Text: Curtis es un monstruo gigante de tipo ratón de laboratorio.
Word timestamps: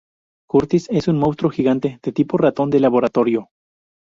Curtis 0.49 0.87
es 0.89 1.07
un 1.07 1.19
monstruo 1.19 1.51
gigante 1.51 1.99
de 2.01 2.11
tipo 2.11 2.35
ratón 2.39 2.71
de 2.71 2.79
laboratorio. 2.79 3.49